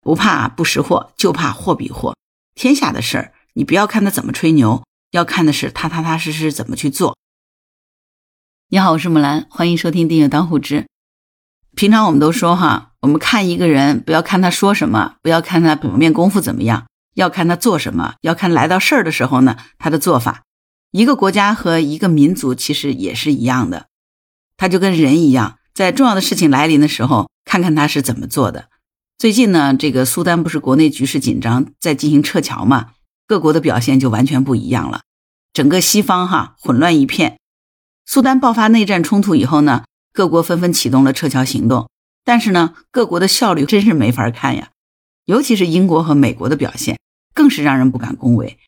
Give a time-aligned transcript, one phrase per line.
[0.00, 2.16] 不怕不识货，就怕货比货。
[2.54, 7.16] 天下的事儿，你不要看他怎么吹牛，要看的是他踏踏实实怎么去做。
[8.68, 10.86] 你好，我是木兰，欢迎收听订阅当户知。
[11.74, 20.44] 平常我们都说哈，我们看一个人，不要看他说什么，不要看他表面功夫怎么样，要看他做什么，要看来到事儿的时候呢，他的做法。
[20.92, 23.88] 一个国家和一个民族其实也是一样的，
[24.56, 28.69] 他就跟人一样，在重要的事情来临的时候，看看他是怎么做的。
[29.20, 32.92] 最近呢，这个苏丹不是国内局势紧张，在进行撤侨嘛，
[33.26, 35.02] 各国的表现就完全不一样了，
[35.52, 37.38] 整个西方哈混乱一片。
[38.06, 41.90] 苏丹爆发内战冲突以后呢，各国纷纷启动了撤侨行动，
[42.24, 44.70] 但是呢，各国的效率真是没法看呀，
[45.26, 46.98] 尤其是英国和美国的表现，
[47.34, 48.58] 更是让人不敢恭维。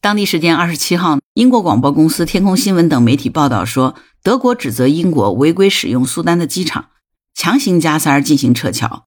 [0.00, 6.88] 当地时间二十七号，英国广播公司、天空新闻等媒体报道说，德国指责英国违规使用苏丹的机场，
[7.34, 9.04] 强行加塞儿进行撤侨。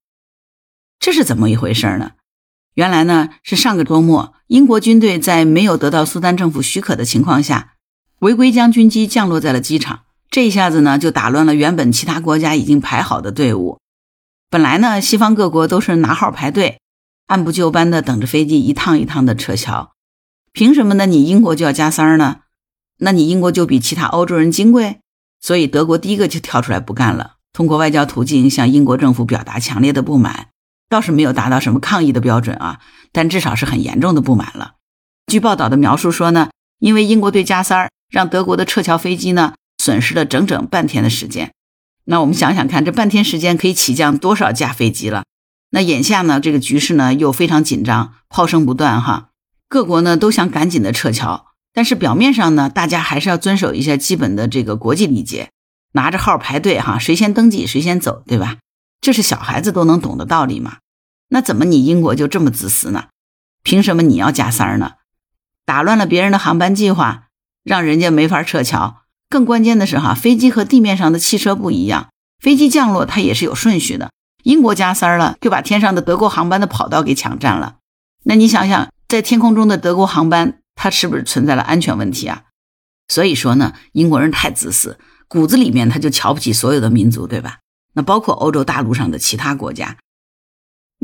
[1.04, 2.12] 这是怎么一回事呢？
[2.76, 7.74] 原来呢是上个周末，英国军队在没有得到苏丹政府许可的情况下，
[8.20, 10.04] 违规将军机降落在了机场。
[10.30, 13.80] 这一下子呢就打乱了原本其他国家已经排好的队伍。
[14.50, 16.80] 本来呢西方各国都是拿号排队，
[17.28, 19.92] 按部就班的等着飞机一趟一趟的撤侨。
[20.54, 21.06] 凭什么呢？
[21.06, 22.44] 你英国就要加塞儿呢？
[23.00, 25.02] 那你英国就比其他欧洲人金贵？
[25.42, 30.48] 所以德国第一个就跳出来不干了，通过外交途径向英国政府表达强烈的不满，
[30.94, 32.80] 倒是没有达到什么抗议的标准啊，
[33.12, 34.76] 但至少是很严重的不满了。
[35.26, 41.52] 据报道的描述说呢，因为英国队加塞儿，让德国的撤侨飞机呢损失了整整半天的时间。
[42.06, 45.24] 那我们想想看，这半天时间可以起降多少架飞机了？
[45.72, 49.30] 那眼下呢，这个局势呢又非常紧张，炮声不断哈。
[49.68, 55.50] 各国呢都想赶紧的撤侨，但是表面上呢，大家还是要遵守一下基本的这个国际礼节，
[55.94, 58.58] 拿着号排队哈，谁先登记谁先走，对吧？
[59.02, 60.78] 这是小孩子都能懂的道理嘛。
[61.34, 63.06] 那怎么你英国就这么自私呢？
[63.64, 64.94] 凭什么你要加塞儿呢？
[65.66, 67.24] 打乱了别人的航班计划，
[67.64, 69.02] 让人家没法撤侨。
[69.30, 74.12] 更关键的是哈，飞机和地面上的汽车不一样，飞机降落它也是有顺序的。
[74.44, 77.78] 英国加塞儿了，就把天上的德国航班的跑道给抢占了。
[78.26, 78.90] 那你想想。
[79.10, 82.46] 在天空中的德国航班，它是不是存在了安全问题啊？
[83.08, 87.60] 所以说呢，英国人太自私，骨子里面他就瞧不起所有的民族，对吧？
[87.94, 89.98] 那包括欧洲大陆上的其他国家。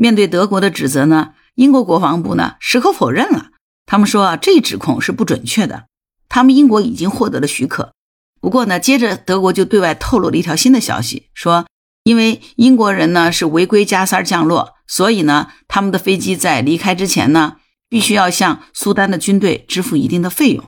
[0.00, 3.50] 面对德国的指责呢，英国国防部呢矢口否认了，
[3.84, 5.88] 他们说啊，这一指控是不准确的，
[6.30, 7.92] 他们英国已经获得了许可。
[8.40, 11.66] 不过呢，接着德国就对外透露了一条新的消息，说
[12.04, 17.58] 因为英国人呢是违规加塞降落，所以呢，他们的飞机在离开之前呢。
[17.92, 20.64] 必须要向苏丹的军队支付一定的费用，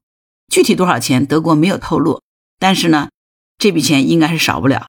[0.52, 2.20] 具体多少钱，德国没有透露。
[2.58, 3.10] 但是呢，
[3.58, 4.86] 这笔钱应该是少不了。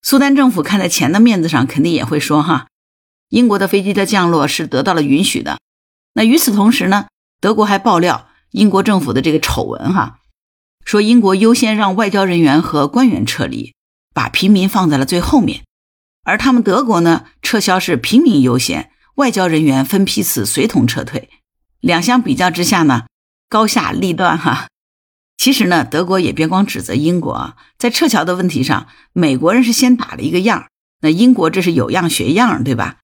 [0.00, 2.68] 苏丹政府看在钱的面子上，肯定也会说哈，
[3.34, 5.58] 英国的飞机的降落是得到了允许的。
[6.12, 7.06] 那与此同时呢，
[7.40, 10.20] 德国还爆料英国政府的这个丑闻哈，
[10.84, 13.74] 说英国优先让外交人员和官员撤离，
[14.14, 15.64] 把平民放在了最后面，
[16.22, 21.28] 而他们德国呢，撤销是平民优先，外交人员分批次随同撤退。
[21.80, 23.06] 两相比较之下呢，
[23.48, 24.68] 高下立断哈。
[25.36, 30.68] 其实呢，德国也别光指责英国啊，在撤侨的问题上，美国人是先打了一个样，
[31.00, 32.98] 那英国这是有样学样，对吧？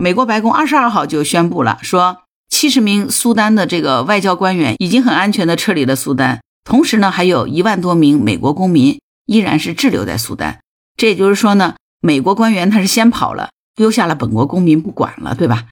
[0.00, 10.60] 美国白宫二十二号就宣布了，说七十名苏丹的这个外交官员已经很安全的撤离了苏丹，同时呢，还有一万多名美国公民依然是滞留在苏丹。
[10.96, 15.66] 这也就是说呢，美国官员他是先跑了，丢下了本国公民不管了，对吧？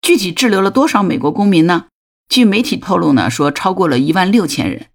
[0.00, 1.84] 具体滞留了多少美国公民呢？
[2.30, 4.86] 据媒体透露呢，说超过了一万六千人。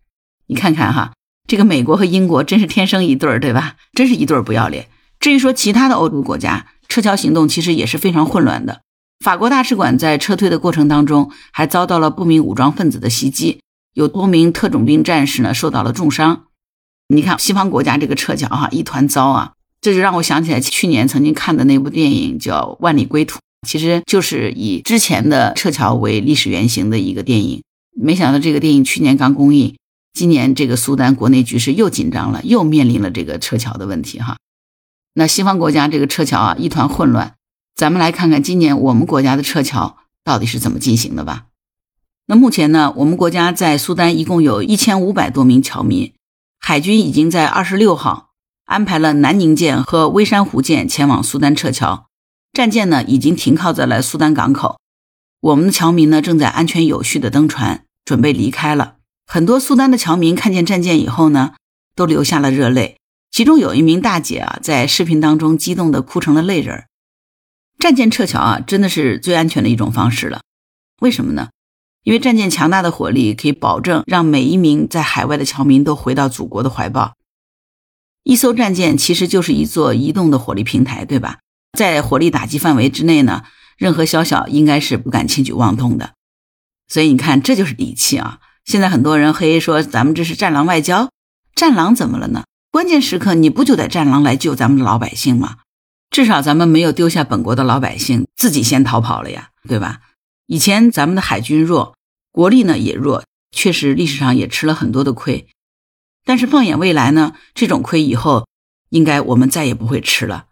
[0.47, 1.13] 你看看哈，
[1.47, 3.75] 这个美国和英国真是天生一对儿，对吧？
[3.93, 4.87] 真是一对儿不要脸。
[5.19, 8.79] 至于说其他的欧洲国家撤侨行动，其实也是非常混乱的。
[9.19, 13.59] 法国大使馆在撤退的过程当中，还遭到了不明武装分子的袭击，
[13.95, 16.43] 有多名特种兵战士呢受到了重伤。
[17.09, 19.51] 你看西方国家这个撤侨哈，一团糟啊！
[19.81, 23.39] 这就让我想起来去年曾经看的那部电影，叫《万里归途》。
[23.67, 27.61] 其实就是以之前的撤侨为历史原型的一个电影，
[28.01, 29.75] 没想到这个电影去年刚公映，
[30.13, 34.37] 今年这个苏丹国内局势又紧张了，又面临了这个撤侨的问题哈。
[35.17, 37.35] 那西方国家这个撤侨啊一团混乱，
[37.73, 41.45] 咱们来看看今年我们国家的撤侨到底是怎么进行的吧。
[42.27, 46.13] 那目前呢，我们国家在苏丹一共有一千五百多名侨民，
[46.59, 48.31] 海军已经在二十六号
[48.65, 52.07] 安排了南宁舰和微山湖舰前往苏丹撤侨。
[52.51, 54.79] 战舰呢已经停靠在了苏丹港口，
[55.39, 58.95] 我们的侨民呢正在安全有序的登船，准备离开了。
[59.25, 61.53] 很多苏丹的侨民看见战舰以后呢，
[61.95, 62.97] 都流下了热泪。
[63.35, 66.85] 其中有一名大姐啊，在视频当中激动的哭成了泪人。
[67.77, 70.39] 战舰撤侨啊，真的是最安全的一种方式了。
[71.01, 71.49] 为什么呢？
[72.03, 77.15] 因为战舰强大的火力可以保证让每一名在海外的侨民都回到祖国的怀抱。
[78.23, 81.39] 一艘战舰其实就是一座移动的火力平台，对吧？
[81.77, 83.43] 在火力打击范围之内呢，
[83.75, 86.13] 任何宵小应该是不敢轻举妄动的。
[86.87, 88.39] 所以你看，这就是底气啊！
[88.63, 91.09] 现在很多人黑说咱们这是战狼外交，
[91.53, 92.45] 战狼怎么了呢？
[92.75, 95.59] 关键时刻你不就得战狼来救咱们的老百姓吗？
[96.09, 100.01] 至少咱们没有丢下本国的老百姓，自己先逃跑了呀，对吧？
[100.47, 101.95] 以前咱们的海军弱，
[102.33, 105.47] 国力呢也弱，确实历史上也吃了很多的亏。
[106.25, 108.45] 但是放眼未来呢，这种亏以后
[108.89, 110.47] 应该我们再也不会吃了。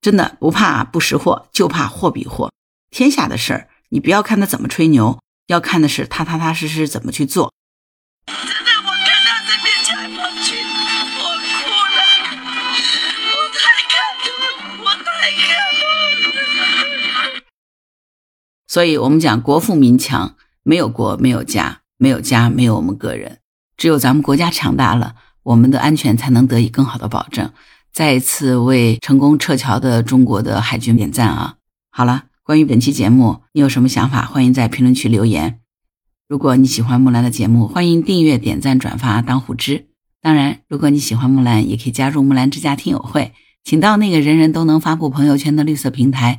[0.00, 2.50] 真的不怕不识货，就怕货比货。
[2.90, 7.54] 天下的事儿，你不要看他怎么吹牛，要看的是他踏踏实实怎么去做。
[18.70, 23.38] 所以，我们讲国富民强，没有国没有家，没有家没有我们个人。
[23.76, 27.50] 只有咱们国家强大了，我们的安全才能得以更好的保证。
[27.92, 31.56] 再一次为成功撤侨的中国的海军点赞啊！
[31.90, 34.24] 好了，关于本期节目，你有什么想法？
[34.24, 35.58] 欢迎在评论区留言。
[36.28, 39.86] 如果你喜欢木兰的节目，欢迎订阅、点赞、转发当虎之。
[40.22, 43.32] 当然，如果你喜欢木兰，也可以加入木兰之家听友会，
[43.64, 46.38] 请到那个人人都能发布朋友圈的绿色平台，